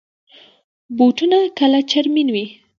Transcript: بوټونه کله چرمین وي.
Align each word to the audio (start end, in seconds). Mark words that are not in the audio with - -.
بوټونه 0.97 1.37
کله 1.59 1.79
چرمین 1.91 2.27
وي. 2.33 2.45